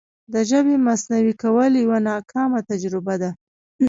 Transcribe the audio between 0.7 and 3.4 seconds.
مصنوعي کول یوه ناکامه تجربه ده.